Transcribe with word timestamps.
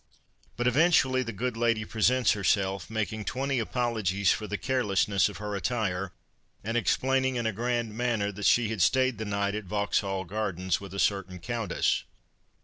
But 0.57 0.65
eventually 0.65 1.21
the 1.21 1.31
good 1.31 1.55
lady 1.55 1.85
presents 1.85 2.31
herself, 2.31 2.89
making' 2.89 3.23
twenty 3.25 3.59
apologies' 3.59 4.31
for 4.33 4.47
the 4.47 4.57
carelessness 4.57 5.29
of 5.29 5.37
her 5.37 5.55
attire, 5.55 6.11
and 6.63 6.75
explaining 6.75 7.35
in 7.35 7.45
a 7.45 7.53
grand 7.53 7.95
manner 7.95 8.31
that 8.31 8.47
she 8.47 8.69
had 8.69 8.81
stayed 8.81 9.19
the 9.19 9.25
night 9.25 9.53
at 9.53 9.65
Vauxhall 9.65 10.25
Gardens 10.25 10.81
with 10.81 10.95
a 10.95 10.99
certain 10.99 11.37
countess. 11.37 12.03